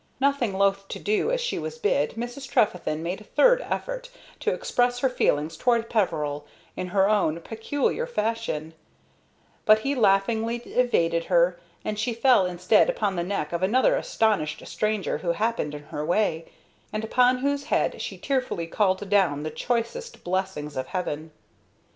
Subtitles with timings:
[0.19, 2.49] Nothing loath to do as she was bid, Mrs.
[2.49, 6.43] Trefethen made a third effort to express her feelings towards Peveril,
[6.75, 8.73] in her own peculiar fashion;
[9.63, 14.65] but he laughingly evaded her, and she fell instead upon the neck of another astonished
[14.65, 16.45] stranger who happened in her way,
[16.91, 21.29] and upon whose head she tearfully called down the choicest blessings of Heaven.